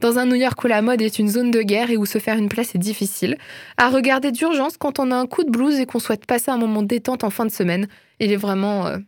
dans 0.00 0.18
un 0.18 0.26
New 0.26 0.34
York 0.34 0.62
où 0.64 0.66
la 0.66 0.82
mode 0.82 1.00
est 1.02 1.20
une 1.20 1.28
zone 1.28 1.52
de 1.52 1.62
guerre 1.62 1.90
et 1.90 1.96
où 1.96 2.06
se 2.06 2.18
faire 2.18 2.36
une 2.36 2.48
place 2.48 2.74
est 2.74 2.78
difficile, 2.78 3.36
à 3.76 3.90
regarder 3.90 4.32
d'urgence 4.32 4.76
quand 4.76 4.98
on 4.98 5.12
a 5.12 5.16
un 5.16 5.26
coup 5.26 5.44
de 5.44 5.50
blues 5.50 5.78
et 5.78 5.86
qu'on 5.86 6.00
souhaite 6.00 6.26
passer 6.26 6.50
un 6.50 6.58
moment 6.58 6.82
détente 6.82 7.22
en 7.22 7.30
fin 7.30 7.46
de 7.46 7.52
semaine. 7.52 7.86
Il 8.18 8.32
est 8.32 8.36
vraiment 8.36 8.86
euh, 8.86 8.98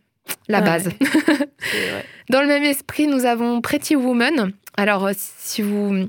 la 0.47 0.59
Ouais. 0.59 0.65
base. 0.65 0.89
Dans 2.29 2.41
le 2.41 2.47
même 2.47 2.63
esprit, 2.63 3.07
nous 3.07 3.25
avons 3.25 3.61
Pretty 3.61 3.95
Woman. 3.95 4.51
Alors, 4.75 5.05
euh, 5.07 5.13
si 5.15 5.61
vous 5.61 6.07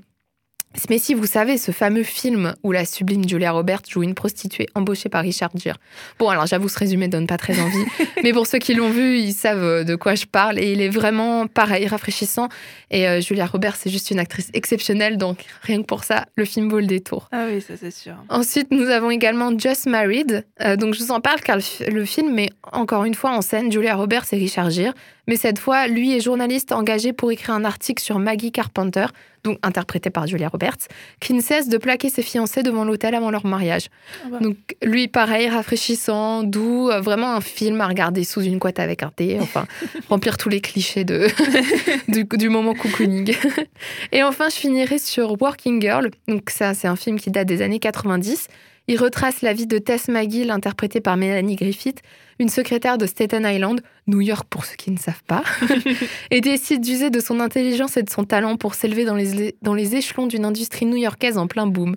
Mais 0.91 0.99
si 0.99 1.15
vous 1.15 1.27
savez, 1.27 1.59
ce 1.59 1.73
fameux 1.73 2.03
film 2.03 2.55
où 2.63 2.73
la 2.73 2.85
sublime 2.85 3.29
Julia 3.29 3.53
Roberts 3.53 3.83
joue 3.89 4.03
une 4.03 4.15
prostituée 4.15 4.67
embauchée 4.75 5.09
par 5.09 5.23
Richard 5.23 5.51
Gere. 5.57 5.77
Bon, 6.19 6.29
alors 6.29 6.47
j'avoue, 6.47 6.69
ce 6.69 6.79
résumé 6.79 7.09
donne 7.09 7.27
pas 7.27 7.37
très 7.37 7.59
envie, 7.59 7.85
mais 8.23 8.33
pour 8.33 8.47
ceux 8.47 8.59
qui 8.59 8.75
l'ont 8.75 8.91
vu, 8.91 9.19
ils 9.19 9.33
savent 9.33 9.63
euh, 9.63 9.85
de 9.85 9.97
quoi 9.97 10.15
je 10.15 10.27
parle 10.27 10.59
et 10.59 10.73
il 10.73 10.81
est 10.81 10.89
vraiment 10.89 11.47
pareil, 11.47 11.87
rafraîchissant. 11.87 12.49
Et 12.91 13.09
euh, 13.09 13.21
Julia 13.21 13.47
Roberts, 13.47 13.77
c'est 13.77 13.91
juste 13.91 14.11
une 14.11 14.19
actrice 14.19 14.51
exceptionnelle, 14.53 15.17
donc 15.17 15.45
rien 15.63 15.81
que 15.81 15.87
pour 15.87 16.05
ça, 16.05 16.27
le 16.37 16.45
film 16.45 16.69
vaut 16.69 16.81
le 16.81 16.87
détour. 16.87 17.29
Ah 17.33 17.47
oui, 17.51 17.61
ça 17.61 17.75
c'est 17.79 17.91
sûr. 17.91 18.15
Ensuite, 18.29 18.71
nous 18.71 18.89
avons 18.89 19.11
également 19.11 19.59
Just 19.59 19.87
Married. 19.87 20.45
Euh, 20.63 20.77
donc 20.77 20.95
je 20.95 21.03
vous 21.03 21.11
en 21.11 21.21
parle 21.21 21.41
car 21.41 21.57
le, 21.57 21.91
le 21.91 22.05
film 22.05 22.35
met 22.35 22.51
encore 22.73 23.05
une 23.05 23.15
fois 23.15 23.31
en 23.31 23.43
scène 23.43 23.73
Julia 23.73 23.97
Roberts 23.97 24.27
et 24.33 24.37
Richard 24.37 24.71
Gere. 24.71 24.93
Mais 25.29 25.37
cette 25.37 25.59
fois, 25.59 25.87
lui 25.87 26.17
est 26.17 26.21
journaliste 26.21 26.73
engagé 26.73 27.13
pour 27.13 27.31
écrire 27.31 27.55
un 27.55 27.65
article 27.65 28.03
sur 28.03 28.19
Maggie 28.19 28.51
Carpenter, 28.51 29.07
donc 29.45 29.59
interprétée 29.63 30.09
par 30.09 30.27
Julia 30.27 30.49
Roberts, 30.49 30.89
qui 31.21 31.35
ne 31.35 31.43
cesse 31.43 31.69
de 31.69 31.77
plaquer 31.77 32.09
ses 32.09 32.23
fiancés 32.23 32.63
devant 32.63 32.85
l'hôtel 32.85 33.15
avant 33.15 33.31
leur 33.31 33.47
mariage. 33.47 33.89
Ah 34.25 34.29
bah. 34.33 34.39
Donc 34.41 34.57
lui, 34.83 35.07
pareil, 35.07 35.49
rafraîchissant, 35.49 36.43
doux, 36.43 36.89
euh, 36.91 37.01
vraiment 37.01 37.33
un 37.35 37.43
film 37.43 37.81
à 37.83 37.87
regarder 37.87 38.25
sous 38.25 38.41
une 38.41 38.59
couette 38.59 38.81
avec 38.81 39.03
un 39.03 39.11
thé, 39.11 39.39
enfin, 39.41 39.67
remplir 40.09 40.39
tous 40.39 40.49
les 40.49 40.63
clichés 40.63 41.05
de, 41.05 41.29
du, 42.09 42.25
du 42.25 42.49
moment 42.49 42.75
cocooning. 42.75 43.37
Et 44.13 44.23
enfin, 44.23 44.49
je 44.49 44.57
finirai 44.57 44.99
sur 44.99 45.41
Working 45.41 45.81
Girl. 45.81 46.11
Donc 46.27 46.49
ça, 46.49 46.73
c'est 46.73 46.89
un 46.89 46.97
film 46.97 47.21
qui 47.21 47.31
date 47.31 47.47
des 47.47 47.61
années 47.61 47.81
90. 47.81 48.49
Il 48.89 48.97
retrace 48.99 49.43
la 49.43 49.53
vie 49.53 49.67
de 49.67 49.77
Tess 49.77 50.09
McGill, 50.09 50.51
interprétée 50.51 51.03
par 51.03 51.19
Melanie 51.19 51.57
Griffith, 51.57 52.01
une 52.39 52.49
secrétaire 52.49 52.99
de 52.99 53.07
Staten 53.07 53.45
Island, 53.45 53.81
New 54.07 54.21
York 54.21 54.47
pour 54.49 54.65
ceux 54.65 54.77
qui 54.77 54.91
ne 54.91 54.99
savent 54.99 55.25
pas, 55.27 55.43
et 56.31 56.41
décide 56.41 56.81
d'user 56.81 57.11
de 57.11 57.21
son 57.21 57.41
intelligence 57.41 57.97
et 57.97 58.03
de 58.03 58.11
son 58.11 58.25
talent 58.25 58.57
pour 58.57 58.75
s'élever 58.75 59.05
dans 59.05 59.15
les, 59.15 59.55
dans 59.63 59.75
les 59.75 59.97
échelons 59.97 60.27
d'une 60.27 60.45
industrie 60.45 60.87
new-yorkaise 60.87 61.39
en 61.39 61.47
plein 61.47 61.67
boom. 61.67 61.97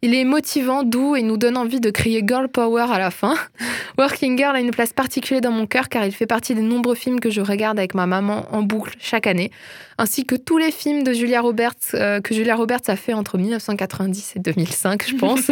Il 0.00 0.14
est 0.14 0.24
motivant, 0.24 0.84
doux 0.84 1.16
et 1.16 1.22
nous 1.22 1.36
donne 1.36 1.56
envie 1.56 1.80
de 1.80 1.90
crier 1.90 2.22
Girl 2.24 2.46
Power 2.46 2.86
à 2.92 3.00
la 3.00 3.10
fin. 3.10 3.34
Working 3.98 4.38
Girl 4.38 4.54
a 4.54 4.60
une 4.60 4.70
place 4.70 4.92
particulière 4.92 5.40
dans 5.40 5.50
mon 5.50 5.66
cœur 5.66 5.88
car 5.88 6.04
il 6.04 6.12
fait 6.12 6.26
partie 6.26 6.54
des 6.54 6.62
nombreux 6.62 6.94
films 6.94 7.18
que 7.18 7.30
je 7.30 7.40
regarde 7.40 7.80
avec 7.80 7.94
ma 7.94 8.06
maman 8.06 8.46
en 8.52 8.62
boucle 8.62 8.94
chaque 9.00 9.26
année, 9.26 9.50
ainsi 9.98 10.24
que 10.24 10.36
tous 10.36 10.56
les 10.56 10.70
films 10.70 11.02
de 11.02 11.12
Julia 11.12 11.40
Roberts 11.40 11.74
euh, 11.94 12.20
que 12.20 12.32
Julia 12.32 12.54
Roberts 12.54 12.82
a 12.86 12.94
fait 12.94 13.12
entre 13.12 13.38
1990 13.38 14.34
et 14.36 14.38
2005, 14.38 15.04
je 15.04 15.16
pense. 15.16 15.50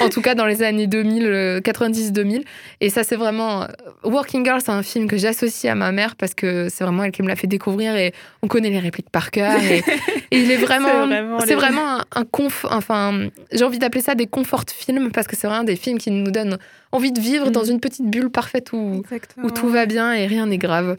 en 0.00 0.08
tout 0.08 0.22
cas 0.22 0.36
dans 0.36 0.46
les 0.46 0.62
années 0.62 0.86
2000, 0.86 1.26
euh, 1.26 1.60
90-2000. 1.60 2.44
Et 2.80 2.88
ça, 2.88 3.02
c'est 3.02 3.16
vraiment. 3.16 3.61
Euh, 3.62 4.08
Working 4.10 4.44
Girl, 4.44 4.60
c'est 4.60 4.70
un 4.70 4.82
film 4.82 5.06
que 5.08 5.16
j'associe 5.16 5.70
à 5.70 5.74
ma 5.74 5.92
mère 5.92 6.16
parce 6.16 6.34
que 6.34 6.68
c'est 6.68 6.84
vraiment 6.84 7.04
elle 7.04 7.12
qui 7.12 7.22
me 7.22 7.28
l'a 7.28 7.36
fait 7.36 7.46
découvrir 7.46 7.96
et 7.96 8.12
on 8.42 8.48
connaît 8.48 8.70
les 8.70 8.78
répliques 8.78 9.10
par 9.10 9.30
cœur. 9.30 9.60
Et, 9.62 9.78
et 10.30 10.38
il 10.40 10.50
est 10.50 10.56
vraiment. 10.56 11.08
C'est 11.46 11.54
vraiment 11.54 12.00
un, 12.00 12.04
un 12.14 12.24
conf. 12.24 12.64
Enfin, 12.70 13.28
j'ai 13.52 13.64
envie 13.64 13.78
d'appeler 13.78 14.02
ça 14.02 14.14
des 14.14 14.26
comfort 14.26 14.64
films 14.68 15.10
parce 15.12 15.26
que 15.26 15.36
c'est 15.36 15.46
vraiment 15.46 15.64
des 15.64 15.76
films 15.76 15.98
qui 15.98 16.10
nous 16.10 16.30
donnent 16.30 16.58
envie 16.92 17.12
de 17.12 17.20
vivre 17.20 17.48
Mm. 17.48 17.52
dans 17.52 17.64
une 17.64 17.80
petite 17.80 18.06
bulle 18.10 18.30
parfaite 18.30 18.72
où, 18.72 19.00
Exactement. 19.00 19.46
où 19.46 19.50
tout 19.50 19.68
va 19.68 19.86
bien 19.86 20.12
et 20.12 20.26
rien 20.26 20.46
n'est 20.46 20.58
grave. 20.58 20.96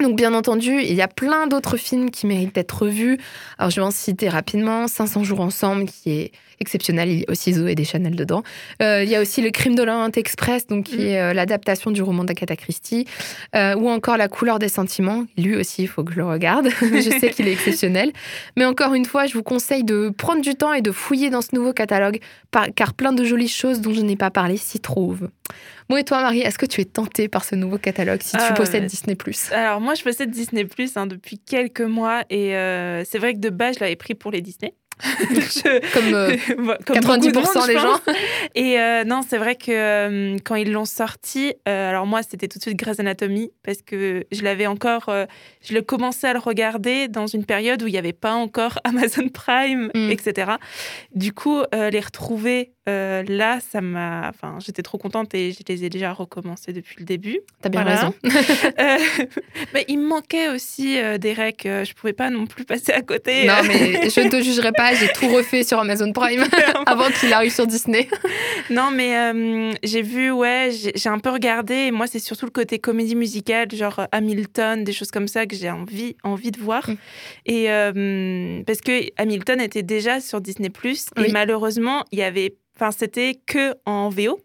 Donc 0.00 0.14
bien 0.16 0.32
entendu, 0.34 0.80
il 0.80 0.94
y 0.94 1.02
a 1.02 1.08
plein 1.08 1.48
d'autres 1.48 1.76
films 1.76 2.10
qui 2.10 2.26
méritent 2.28 2.54
d'être 2.54 2.82
revus. 2.82 3.18
Alors 3.58 3.70
je 3.70 3.76
vais 3.80 3.86
en 3.86 3.90
citer 3.90 4.28
rapidement 4.28 4.86
500 4.86 5.24
jours 5.24 5.40
ensemble 5.40 5.86
qui 5.86 6.10
est 6.12 6.32
exceptionnel, 6.60 7.08
il 7.08 7.18
y 7.20 7.22
a 7.22 7.30
aussi 7.30 7.52
Zoé 7.52 7.74
Deschanel 7.74 8.16
dedans. 8.16 8.42
Euh, 8.82 9.02
il 9.04 9.08
y 9.10 9.14
a 9.16 9.20
aussi 9.20 9.42
Le 9.42 9.50
crime 9.50 9.74
de 9.74 9.82
l'Orient 9.82 10.10
Express 10.16 10.66
donc 10.66 10.84
qui 10.86 10.96
Mm. 10.98 11.00
est 11.00 11.20
euh, 11.20 11.32
l'adaptation 11.32 11.90
du 11.90 12.02
roman 12.02 12.24
d'Agatha 12.24 12.56
Christie 12.56 13.06
Euh, 13.54 13.74
ou 13.76 13.88
encore 13.88 14.16
La 14.16 14.28
couleur 14.28 14.58
des 14.58 14.68
sentiments. 14.68 15.24
Lui 15.36 15.56
aussi, 15.56 15.82
il 15.82 15.88
faut 15.88 16.04
que 16.04 16.12
je 16.12 16.18
le 16.18 16.26
regarde. 16.26 16.68
je 16.80 17.10
sais 17.20 17.30
qu'il 17.30 17.48
est 17.48 17.52
exceptionnel. 17.52 18.12
Mais 18.56 18.64
encore 18.64 18.94
une 18.94 19.04
fois, 19.04 19.26
je 19.26 19.34
vous 19.34 19.42
conseille 19.42 19.84
de 19.84 20.10
prendre 20.16 20.40
du 20.42 20.54
temps 20.54 20.72
et 20.72 20.82
de 20.82 20.90
fouiller 20.92 21.30
dans 21.30 21.42
ce 21.42 21.54
nouveau 21.54 21.72
catalogue 21.72 22.18
par- 22.50 22.68
car 22.74 22.94
plein 22.94 23.12
de 23.12 23.24
jolies 23.24 23.48
choses 23.48 23.80
dont 23.80 23.92
je 23.92 24.00
n'ai 24.00 24.16
pas 24.16 24.30
parlé 24.30 24.56
s'y 24.56 24.80
trouvent. 24.80 25.28
Bon 25.88 25.96
et 25.96 26.04
toi 26.04 26.20
Marie, 26.20 26.40
est-ce 26.40 26.58
que 26.58 26.66
tu 26.66 26.82
es 26.82 26.84
tentée 26.84 27.28
par 27.28 27.44
ce 27.44 27.54
nouveau 27.54 27.78
catalogue 27.78 28.20
si 28.22 28.32
tu 28.32 28.38
Ah, 28.46 28.52
possèdes 28.52 28.82
ouais. 28.82 28.88
Disney 28.88 29.16
Alors 29.52 29.80
moi, 29.80 29.94
je 29.94 30.02
possède 30.02 30.30
Disney 30.30 30.64
Plus 30.66 30.92
depuis 30.94 31.38
quelques 31.38 31.80
mois 31.80 32.24
et 32.28 32.54
euh, 32.56 33.04
c'est 33.04 33.18
vrai 33.18 33.32
que 33.32 33.38
de 33.38 33.48
base, 33.48 33.76
je 33.76 33.80
l'avais 33.80 33.96
pris 33.96 34.14
pour 34.14 34.30
les 34.30 34.42
Disney. 34.42 34.74
Je- 35.30 35.92
Comme 35.94 36.14
euh, 36.14 36.36
Voilà, 36.58 36.78
comme 36.86 36.96
90% 36.96 37.32
beaucoup 37.32 37.52
de 37.52 37.58
monde, 37.58 37.66
des 37.66 37.78
gens. 37.78 38.00
Et 38.54 38.80
euh, 38.80 39.04
non, 39.04 39.20
c'est 39.26 39.38
vrai 39.38 39.56
que 39.56 39.70
euh, 39.70 40.36
quand 40.44 40.54
ils 40.56 40.72
l'ont 40.72 40.84
sorti, 40.84 41.54
euh, 41.68 41.88
alors 41.90 42.06
moi, 42.06 42.22
c'était 42.22 42.48
tout 42.48 42.58
de 42.58 42.62
suite 42.62 42.76
Grey's 42.76 42.98
Anatomy 43.00 43.50
parce 43.64 43.82
que 43.82 44.24
je 44.32 44.42
l'avais 44.42 44.66
encore, 44.66 45.08
euh, 45.08 45.26
je 45.62 45.74
le 45.74 45.82
commençais 45.82 46.26
à 46.28 46.32
le 46.32 46.38
regarder 46.38 47.08
dans 47.08 47.26
une 47.26 47.44
période 47.44 47.82
où 47.82 47.86
il 47.86 47.92
n'y 47.92 47.98
avait 47.98 48.12
pas 48.12 48.32
encore 48.34 48.78
Amazon 48.84 49.28
Prime, 49.28 49.90
Mm. 49.94 50.10
etc. 50.10 50.52
Du 51.14 51.32
coup, 51.32 51.60
euh, 51.74 51.90
les 51.90 52.00
retrouver 52.00 52.72
euh, 52.88 53.22
là, 53.28 53.58
ça 53.60 53.80
m'a, 53.80 54.28
enfin, 54.28 54.58
j'étais 54.64 54.82
trop 54.82 54.98
contente 54.98 55.34
et 55.34 55.52
je 55.52 55.58
les 55.68 55.84
ai 55.84 55.90
déjà 55.90 56.12
recommencés 56.12 56.72
depuis 56.72 56.96
le 56.98 57.04
début. 57.04 57.40
T'as 57.60 57.68
bien 57.68 57.82
Voilà. 57.82 57.96
raison. 58.00 58.14
Euh, 58.78 58.96
mais 59.74 59.84
il 59.88 59.98
me 59.98 60.06
manquait 60.06 60.48
aussi 60.48 60.98
euh, 60.98 61.18
des 61.18 61.32
recs, 61.32 61.66
euh, 61.66 61.84
je 61.84 61.94
pouvais 61.94 62.12
pas 62.12 62.30
non 62.30 62.46
plus 62.46 62.64
passer 62.64 62.92
à 62.92 63.02
côté. 63.02 63.46
Non 63.46 63.54
mais 63.66 64.08
je 64.08 64.20
ne 64.20 64.28
te 64.30 64.40
jugerai 64.40 64.72
pas, 64.72 64.94
j'ai 64.94 65.08
tout 65.08 65.26
refait 65.28 65.64
sur 65.64 65.78
Amazon 65.80 66.12
Prime 66.12 66.44
avant 66.86 67.08
qu'il 67.10 67.32
arrive 67.32 67.52
sur 67.52 67.66
Disney. 67.66 68.08
Non, 68.70 68.90
mais 68.92 69.74
j'ai 69.82 70.02
vu, 70.02 70.30
ouais, 70.30 70.70
j'ai 70.94 71.08
un 71.08 71.18
peu 71.18 71.30
regardé. 71.30 71.74
Et 71.74 71.90
moi, 71.90 72.06
c'est 72.06 72.18
surtout 72.18 72.46
le 72.46 72.50
côté 72.52 72.78
comédie 72.78 73.16
musicale, 73.16 73.68
genre 73.72 74.06
Hamilton, 74.12 74.84
des 74.84 74.92
choses 74.92 75.10
comme 75.10 75.28
ça 75.28 75.46
que 75.46 75.56
j'ai 75.56 75.70
envie, 75.70 76.16
envie 76.22 76.50
de 76.50 76.60
voir. 76.60 76.88
Mm. 76.88 76.96
Et 77.46 78.62
parce 78.66 78.80
que 78.80 79.10
Hamilton 79.20 79.60
était 79.60 79.82
déjà 79.82 80.20
sur 80.20 80.40
Disney 80.40 80.70
Oui. 80.84 80.98
et 81.26 81.32
malheureusement, 81.32 82.04
il 82.12 82.18
y 82.18 82.22
avait, 82.22 82.54
enfin, 82.80 82.90
c'était 82.90 83.40
que 83.46 83.74
en 83.86 84.08
VO. 84.08 84.40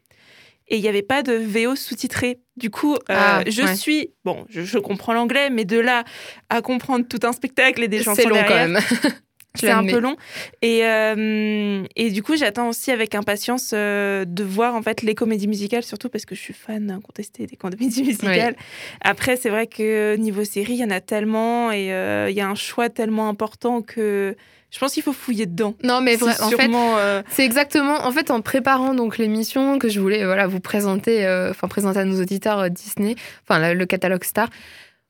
Et 0.70 0.78
il 0.78 0.82
n'y 0.82 0.88
avait 0.88 1.02
pas 1.04 1.24
de 1.24 1.34
VO 1.34 1.76
sous-titré. 1.76 2.40
Du 2.56 2.70
coup, 2.70 2.96
euh, 2.96 2.98
Ah, 3.10 3.44
je 3.46 3.62
ouais. 3.64 3.76
suis. 3.76 4.12
Bon, 4.24 4.46
je, 4.50 4.62
je 4.62 4.78
comprends 4.80 5.14
l'anglais, 5.14 5.50
mais 5.50 5.66
de 5.66 5.78
là 5.78 6.04
à 6.50 6.62
comprendre 6.62 7.06
tout 7.08 7.20
un 7.24 7.34
spectacle 7.34 7.84
et 7.84 7.88
des 7.90 8.02
chansons 8.02 8.22
C'est 8.22 8.30
long 8.30 8.38
quand 8.48 8.56
même. 8.56 8.80
C'est 9.56 9.70
un 9.70 9.86
peu 9.86 10.00
long. 10.00 10.16
Et, 10.62 10.86
euh, 10.86 11.84
et 11.96 12.10
du 12.10 12.24
coup, 12.24 12.36
j'attends 12.36 12.70
aussi 12.70 12.92
avec 12.92 13.14
impatience 13.14 13.72
euh, 13.74 14.26
de 14.26 14.44
voir 14.44 14.76
en 14.76 14.82
fait 14.82 15.02
les 15.04 15.16
comédies 15.16 15.48
musicales, 15.48 15.84
surtout 15.84 16.10
parce 16.10 16.26
que 16.26 16.34
je 16.36 16.42
suis 16.42 16.54
fan 16.54 16.90
incontestée 16.90 17.46
des 17.46 17.56
comédies 17.56 18.04
musicales. 18.04 18.56
Après, 19.02 19.38
c'est 19.38 19.50
vrai 19.50 19.68
que 19.68 20.16
niveau 20.16 20.44
série, 20.44 20.74
il 20.74 20.80
y 20.80 20.84
en 20.84 20.90
a 20.90 21.02
tellement 21.02 21.72
et 21.72 21.94
euh, 21.94 22.30
il 22.30 22.36
y 22.36 22.42
a 22.42 22.48
un 22.48 22.56
choix 22.56 22.90
tellement 22.90 23.30
important 23.30 23.82
que 23.82 24.36
je 24.74 24.80
pense 24.80 24.94
qu'il 24.94 25.04
faut 25.04 25.14
fouiller 25.14 25.46
dedans. 25.46 25.76
Non 25.84 26.02
mais 26.02 26.16
vrai, 26.16 26.34
en 26.42 26.50
fait, 26.50 26.72
euh, 26.74 27.22
C'est 27.30 27.46
exactement, 27.46 28.06
en 28.06 28.12
fait, 28.12 28.32
en 28.32 28.42
préparant 28.42 28.96
donc 28.96 29.20
l'émission 29.20 29.78
que 29.78 29.88
je 29.88 30.00
voulais 30.00 30.26
voilà 30.26 30.48
vous 30.48 30.60
présenter, 30.60 31.28
euh, 31.28 31.52
enfin 31.52 31.68
présenter 31.68 32.00
à 32.00 32.06
nos 32.06 32.20
auditeurs 32.20 32.58
euh, 32.58 32.70
Disney, 32.70 33.16
enfin 33.48 33.74
le 33.76 33.86
catalogue 33.86 34.24
Star. 34.24 34.50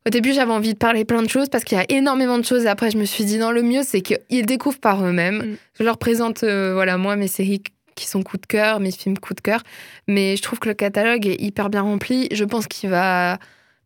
Au 0.06 0.10
début, 0.10 0.34
j'avais 0.34 0.52
envie 0.52 0.74
de 0.74 0.78
parler 0.78 1.06
plein 1.06 1.22
de 1.22 1.30
choses 1.30 1.50
parce 1.50 1.64
qu'il 1.64 1.78
y 1.78 1.82
a 1.82 1.86
énormément 1.90 2.38
de 2.38 2.44
choses. 2.44 2.68
Après, 2.68 2.92
je 2.92 2.98
me 2.98 3.06
suis 3.06 3.24
dit 3.26 3.38
non, 3.38 3.52
le 3.52 3.62
mieux 3.62 3.82
c'est 3.84 4.02
qu'ils 4.02 4.46
découvrent 4.46 4.80
par 4.80 5.06
eux-mêmes. 5.06 5.38
Mm. 5.38 5.58
Je 5.80 5.84
leur 5.84 5.98
présente, 5.98 6.44
euh, 6.44 6.74
voilà, 6.74 6.98
moi 6.98 7.16
mes 7.16 7.28
séries 7.28 7.64
qui 7.96 8.08
sont 8.08 8.24
coup 8.24 8.38
de 8.38 8.46
cœur, 8.46 8.80
mes 8.80 8.92
films 8.92 9.18
coup 9.18 9.34
de 9.34 9.42
cœur. 9.42 9.62
Mais 10.08 10.36
je 10.36 10.42
trouve 10.42 10.60
que 10.60 10.68
le 10.68 10.74
catalogue 10.76 11.28
est 11.28 11.40
hyper 11.42 11.70
bien 11.70 11.82
rempli. 11.82 12.28
Je 12.32 12.44
pense 12.44 12.68
qu'il 12.68 12.90
va 12.90 13.38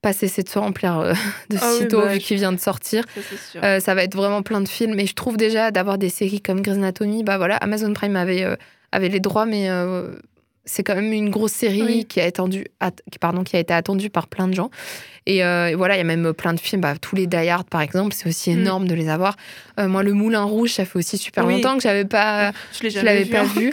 pas 0.01 0.13
cesser 0.13 0.43
de 0.43 0.49
se 0.49 0.59
remplir 0.59 0.97
euh, 0.97 1.13
de 1.49 1.57
oui, 1.57 1.77
sitôt 1.79 2.01
bah, 2.01 2.13
vu 2.13 2.19
qu'il 2.19 2.37
vient 2.37 2.51
de 2.51 2.59
sortir. 2.59 3.03
ça. 3.53 3.59
Euh, 3.63 3.79
ça 3.79 3.95
va 3.95 4.03
être 4.03 4.15
vraiment 4.15 4.41
plein 4.41 4.61
de 4.61 4.69
films. 4.69 4.99
Et 4.99 5.05
je 5.05 5.13
trouve 5.13 5.37
déjà 5.37 5.71
d'avoir 5.71 5.97
des 5.97 6.09
séries 6.09 6.41
comme 6.41 6.61
Grey's 6.61 6.77
Anatomy, 6.77 7.23
bah 7.23 7.37
voilà, 7.37 7.57
Amazon 7.57 7.93
Prime 7.93 8.15
avait, 8.15 8.43
euh, 8.43 8.55
avait 8.91 9.09
les 9.09 9.19
droits, 9.19 9.45
mais 9.45 9.69
euh, 9.69 10.11
c'est 10.67 10.83
quand 10.83 10.93
même 10.95 11.11
une 11.11 11.29
grosse 11.31 11.53
série 11.53 11.81
Oui. 11.81 12.05
qui, 12.05 12.21
a 12.21 12.25
attendu, 12.25 12.65
at- 12.79 12.91
pardon, 13.19 13.43
qui 13.43 13.55
a 13.55 13.59
été 13.59 13.73
attendue 13.73 14.09
par 14.11 14.27
plein 14.27 14.47
de 14.47 14.53
gens. 14.53 14.69
Et, 15.25 15.43
euh, 15.43 15.69
et 15.69 15.75
voilà, 15.75 15.95
il 15.95 15.97
y 15.97 16.01
a 16.01 16.03
même 16.05 16.33
plein 16.33 16.53
de 16.53 16.59
films, 16.59 16.81
bah, 16.81 16.93
tous 17.01 17.15
les 17.15 17.25
Die 17.27 17.35
Hard 17.49 17.67
par 17.69 17.81
exemple, 17.81 18.13
c'est 18.15 18.29
aussi 18.29 18.51
Mm. 18.51 18.59
énorme 18.59 18.87
de 18.87 18.93
les 18.93 19.09
avoir. 19.09 19.35
Euh, 19.79 19.87
moi, 19.87 20.03
Le 20.03 20.13
Moulin 20.13 20.43
Rouge, 20.43 20.71
ça 20.73 20.85
fait 20.85 20.97
aussi 20.99 21.17
super 21.17 21.45
Oui. 21.45 21.55
longtemps 21.55 21.75
que 21.75 21.83
j'avais 21.83 22.05
pas. 22.05 22.51
je 22.81 23.01
l'avais 23.03 23.25
pas 23.25 23.43
vu. 23.43 23.71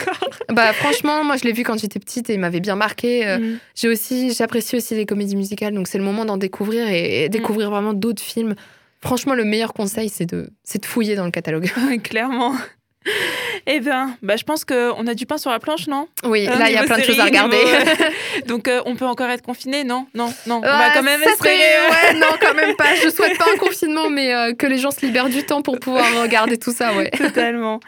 bah 0.53 0.73
franchement, 0.73 1.23
moi 1.23 1.37
je 1.37 1.43
l'ai 1.43 1.53
vu 1.53 1.63
quand 1.63 1.77
j'étais 1.79 1.99
petite 1.99 2.29
et 2.29 2.33
il 2.33 2.39
m'avait 2.39 2.59
bien 2.61 2.75
marqué. 2.75 3.27
Euh, 3.27 3.37
Mm. 3.37 3.57
J'ai 3.75 3.87
aussi, 3.89 4.33
j'apprécie 4.33 4.75
aussi 4.77 4.95
les 4.95 5.05
comédies 5.05 5.35
musicales, 5.35 5.73
donc 5.73 5.87
c'est 5.87 5.97
le 5.97 6.03
moment 6.03 6.25
d'en 6.25 6.37
découvrir 6.37 6.87
et, 6.89 7.25
et 7.25 7.29
découvrir 7.29 7.69
vraiment 7.69 7.93
d'autres 7.93 8.23
films. 8.23 8.55
Franchement, 9.01 9.33
le 9.35 9.43
meilleur 9.43 9.73
conseil, 9.73 10.09
c'est 10.09 10.25
de, 10.25 10.49
c'est 10.63 10.81
de 10.81 10.85
fouiller 10.85 11.15
dans 11.15 11.25
le 11.25 11.31
catalogue. 11.31 11.69
Clairement. 12.03 12.53
Eh 13.67 13.79
bien, 13.79 14.15
bah, 14.21 14.35
je 14.35 14.43
pense 14.43 14.63
qu'on 14.65 15.07
a 15.07 15.13
du 15.15 15.25
pain 15.25 15.37
sur 15.37 15.49
la 15.49 15.59
planche, 15.59 15.87
non? 15.87 16.07
Oui, 16.23 16.47
Hein, 16.47 16.57
là, 16.59 16.69
il 16.69 16.73
y 16.75 16.77
a 16.77 16.83
plein 16.83 16.97
de 16.97 17.03
choses 17.03 17.19
à 17.19 17.25
regarder. 17.25 17.57
niveau- 17.57 18.11
Donc, 18.47 18.67
euh, 18.67 18.81
on 18.85 18.95
peut 18.95 19.05
encore 19.05 19.29
être 19.29 19.41
confiné? 19.41 19.83
Non, 19.83 20.05
non, 20.13 20.31
non. 20.45 20.57
on 20.57 20.61
va 20.61 20.77
Ouais, 20.87 20.93
quand 20.93 21.01
même 21.03 21.21
espérer. 21.23 21.57
serait- 21.57 22.13
Ouais, 22.13 22.19
non, 22.19 22.27
quand 22.39 22.53
même 22.53 22.75
pas. 22.75 22.93
Je 23.03 23.09
souhaite 23.09 23.37
pas 23.37 23.45
un 23.53 23.57
confinement, 23.59 24.09
mais 24.09 24.33
euh, 24.33 24.53
que 24.53 24.67
les 24.67 24.77
gens 24.77 24.91
se 24.91 25.03
libèrent 25.05 25.29
du 25.29 25.43
temps 25.43 25.61
pour 25.63 25.79
pouvoir 25.79 26.05
regarder 26.21 26.57
tout 26.57 26.71
ça, 26.73 26.93
ouais. 26.93 27.09
Totalement. 27.11 27.79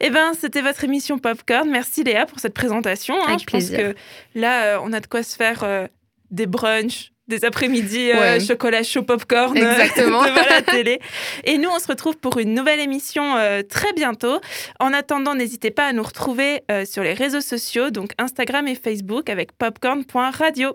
Eh 0.00 0.10
ben, 0.10 0.32
c'était 0.38 0.60
votre 0.62 0.84
émission 0.84 1.18
Popcorn. 1.18 1.68
Merci 1.70 2.02
Léa 2.04 2.26
pour 2.26 2.38
cette 2.40 2.54
présentation. 2.54 3.14
hein. 3.22 3.26
Avec 3.28 3.40
Je 3.40 3.44
pense 3.46 3.64
plaisir. 3.68 3.78
que 3.78 3.94
là, 4.38 4.64
euh, 4.64 4.78
on 4.82 4.92
a 4.92 5.00
de 5.00 5.06
quoi 5.06 5.22
se 5.22 5.36
faire 5.36 5.60
euh, 5.64 5.86
des 6.30 6.46
brunchs, 6.46 7.12
des 7.32 7.44
après-midi 7.44 8.10
euh, 8.10 8.20
Ouais. 8.20 8.40
chocolat 8.40 8.82
chaud 8.82 9.02
popcorn 9.02 9.56
Exactement. 9.56 10.22
devant 10.26 10.46
la 10.48 10.62
télé. 10.62 11.00
Et 11.44 11.58
nous, 11.58 11.68
on 11.74 11.78
se 11.78 11.86
retrouve 11.88 12.16
pour 12.18 12.38
une 12.38 12.54
nouvelle 12.54 12.78
émission 12.80 13.36
euh, 13.36 13.62
très 13.62 13.92
bientôt. 13.94 14.38
En 14.78 14.92
attendant, 14.92 15.34
n'hésitez 15.34 15.70
pas 15.70 15.86
à 15.86 15.92
nous 15.92 16.02
retrouver 16.02 16.62
euh, 16.70 16.84
sur 16.84 17.02
les 17.02 17.14
réseaux 17.14 17.40
sociaux, 17.40 17.90
donc 17.90 18.12
Instagram 18.18 18.68
et 18.68 18.74
Facebook 18.74 19.30
avec 19.30 19.52
popcorn.radio. 19.52 20.72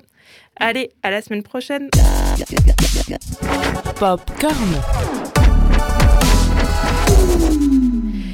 Allez, 0.60 0.90
à 1.04 1.12
la 1.12 1.22
semaine 1.22 1.44
prochaine. 1.44 1.90
Popcorn. 4.00 5.27